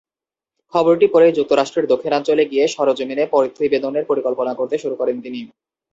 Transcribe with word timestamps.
খবরটি 0.73 1.05
পড়েই 1.07 1.35
যুক্তরাষ্ট্রের 1.37 1.89
দক্ষিণাঞ্চলে 1.91 2.43
গিয়ে 2.51 2.65
সরেজমিন 2.67 3.19
প্রতিবেদনের 3.33 4.07
পরিকল্পনা 4.09 4.53
করতে 4.59 4.75
শুরু 4.77 4.95
করেন 4.95 5.17
তিনি। 5.21 5.39